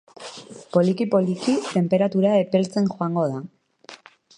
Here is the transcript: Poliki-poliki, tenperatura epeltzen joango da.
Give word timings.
Poliki-poliki, 0.75 1.55
tenperatura 1.75 2.35
epeltzen 2.47 2.93
joango 2.97 3.31
da. 3.37 3.49